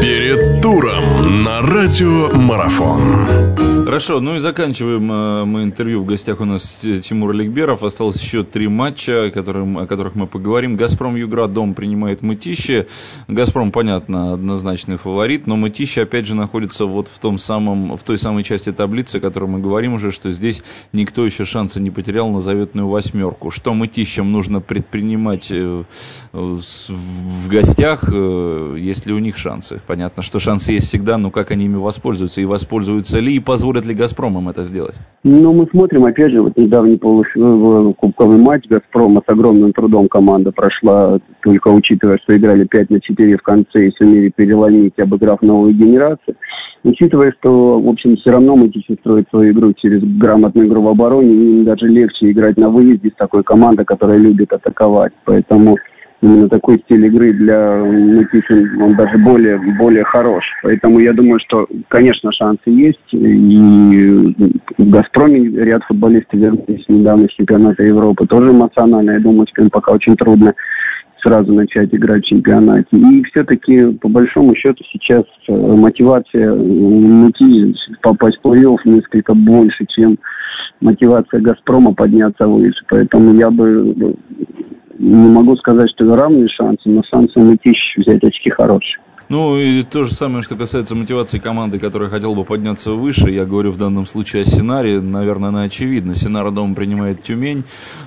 [0.00, 3.69] Перед туром на радио Марафон.
[3.84, 6.02] Хорошо, ну и заканчиваем э, мы интервью.
[6.02, 7.82] В гостях у нас Тимур Аликберов.
[7.82, 10.76] Осталось еще три матча, о, которым, о которых мы поговорим.
[10.76, 12.86] «Газпром Юград» дом принимает Мытищи.
[13.26, 18.18] «Газпром», понятно, однозначный фаворит, но Мытищи, опять же, находится вот в, том самом, в той
[18.18, 20.62] самой части таблицы, о которой мы говорим уже, что здесь
[20.92, 23.50] никто еще шанса не потерял на заветную восьмерку.
[23.50, 25.84] Что Мытищам нужно предпринимать э,
[26.32, 29.80] в гостях, э, ли у них шансы?
[29.86, 32.40] Понятно, что шансы есть всегда, но как они ими воспользуются?
[32.40, 34.96] И воспользуются ли, и позволят позволит ли «Газпром» им это сделать?
[35.22, 41.18] Ну, мы смотрим, опять же, вот недавний полукубковый матч «Газпрома» с огромным трудом команда прошла,
[41.42, 46.36] только учитывая, что играли 5 на 4 в конце и сумели переломить, обыграв новую генерацию.
[46.82, 51.30] Учитывая, что, в общем, все равно Матичи строит свою игру через грамотную игру в обороне,
[51.30, 55.12] им даже легче играть на выезде с такой командой, которая любит атаковать.
[55.26, 55.76] Поэтому
[56.22, 60.44] именно такой стиль игры для Никишин, он даже более, более хорош.
[60.62, 63.12] Поэтому я думаю, что, конечно, шансы есть.
[63.12, 64.34] И
[64.78, 68.26] в «Газпроме» ряд футболистов вернулись недавно с чемпионата Европы.
[68.26, 69.12] Тоже эмоционально.
[69.12, 70.54] Я думаю, что им пока очень трудно
[71.22, 72.88] сразу начать играть в чемпионате.
[72.92, 80.18] И все-таки, по большому счету, сейчас э, мотивация Мути попасть в плей-офф несколько больше, чем
[80.80, 82.82] мотивация «Газпрома» подняться выше.
[82.88, 84.16] Поэтому я бы
[85.00, 88.98] не могу сказать, что равные шансы, но шансы у Мытищ взять очки хорошие.
[89.30, 93.30] Ну и то же самое, что касается мотивации команды, которая хотела бы подняться выше.
[93.30, 95.00] Я говорю в данном случае о Синаре.
[95.00, 96.16] Наверное, она очевидна.
[96.16, 97.62] Синара дома принимает Тюмень.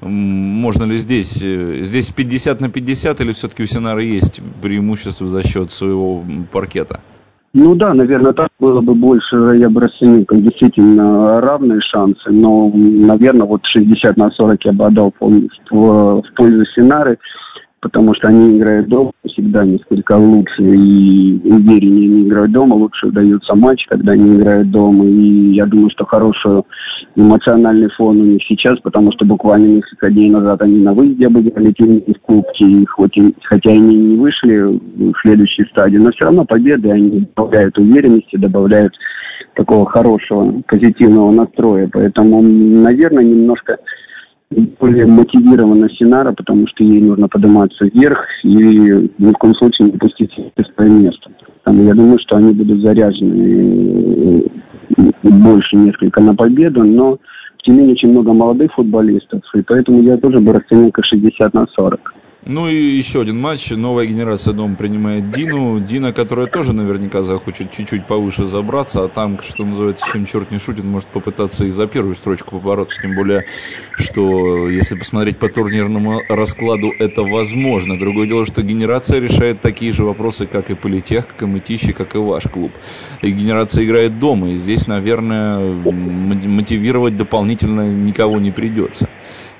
[0.00, 1.42] Можно ли здесь?
[1.42, 7.00] Э, здесь 50 на 50 или все-таки у Синара есть преимущество за счет своего паркета?
[7.54, 13.46] Ну да, наверное, так было бы больше, я бы расценил, действительно равные шансы, но, наверное,
[13.46, 15.30] вот 60 на 40 я бы отдал в,
[15.70, 17.18] в, в пользу Синары
[17.80, 23.54] потому что они играют дома всегда несколько лучше и увереннее они играют дома, лучше удается
[23.54, 25.06] матч, когда они играют дома.
[25.06, 26.62] И я думаю, что хороший
[27.14, 31.72] эмоциональный фон у них сейчас, потому что буквально несколько дней назад они на выезде обыграли
[31.72, 36.44] Тюмень в Кубке, и хоть хотя они не вышли в следующей стадии, но все равно
[36.44, 38.92] победы они добавляют уверенности, добавляют
[39.54, 41.88] такого хорошего, позитивного настроя.
[41.92, 43.78] Поэтому, наверное, немножко
[44.50, 49.98] более мотивирована Синара, потому что ей нужно подниматься вверх и ни в коем случае не
[49.98, 50.32] пустить
[50.74, 51.30] свое место.
[51.64, 54.44] Там, я думаю, что они будут заряжены
[54.96, 57.18] э, больше несколько на победу, но
[57.62, 61.52] тем не менее очень много молодых футболистов, и поэтому я тоже бы расценил как 60
[61.52, 62.14] на 40.
[62.46, 63.70] Ну и еще один матч.
[63.70, 65.80] Новая генерация дома принимает Дину.
[65.80, 70.58] Дина, которая тоже наверняка захочет чуть-чуть повыше забраться, а там, что называется, чем черт не
[70.58, 73.02] шутит, может попытаться и за первую строчку побороться.
[73.02, 73.44] Тем более,
[73.96, 77.98] что если посмотреть по турнирному раскладу, это возможно.
[77.98, 82.14] Другое дело, что генерация решает такие же вопросы, как и Политех, как и Мытищи, как
[82.14, 82.72] и ваш клуб.
[83.20, 89.08] И генерация играет дома, и здесь, наверное, мотивировать дополнительно никого не придется.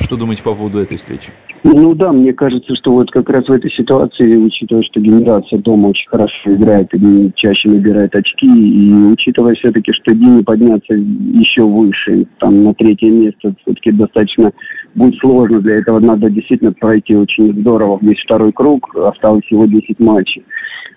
[0.00, 1.32] Что думаете по поводу этой встречи?
[1.66, 5.88] Ну да, мне кажется, что вот как раз в этой ситуации, учитывая, что генерация дома
[5.88, 12.26] очень хорошо играет и чаще набирает очки, и учитывая все-таки, что Дине подняться еще выше,
[12.38, 14.52] там на третье место все-таки достаточно
[14.94, 15.60] будет сложно.
[15.60, 20.44] Для этого надо действительно пройти очень здорово весь второй круг, осталось всего 10 матчей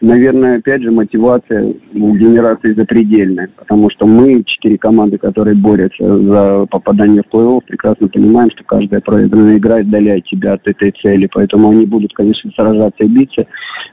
[0.02, 6.66] наверное, опять же, мотивация у генерации запредельная, потому что мы, четыре команды, которые борются за
[6.68, 11.70] попадание в плей-офф, прекрасно понимаем, что каждая проигранная игра отдаляет тебя от этой цели, поэтому
[11.70, 13.46] они будут, конечно, сражаться и биться.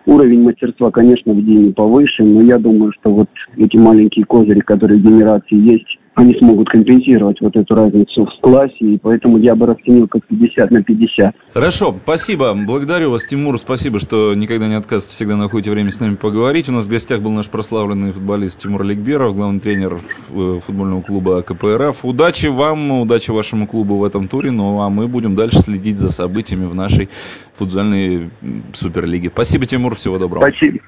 [0.06, 5.00] Уровень мастерства, конечно, в Дине повыше, но я думаю, что вот эти маленькие козыри, которые
[5.00, 9.66] в генерации есть, они смогут компенсировать вот эту разницу в классе, и поэтому я бы
[9.66, 11.34] расценил как 50 на 50.
[11.52, 12.54] Хорошо, спасибо.
[12.54, 13.58] Благодарю вас, Тимур.
[13.58, 16.68] Спасибо, что никогда не отказываете, всегда находите время с нами поговорить.
[16.68, 21.42] У нас в гостях был наш прославленный футболист Тимур Ликберов, главный тренер э, футбольного клуба
[21.42, 22.04] КПРФ.
[22.04, 24.52] Удачи вам, удачи вашему клубу в этом туре.
[24.52, 27.08] Ну, а мы будем дальше следить за событиями в нашей
[27.54, 28.30] футбольной
[28.72, 29.30] суперлиге.
[29.30, 29.96] Спасибо, Тимур.
[29.96, 30.48] Всего доброго.
[30.48, 30.78] Спасибо.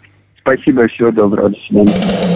[0.40, 1.50] Спасибо, всего доброго.
[1.50, 2.35] До свидания.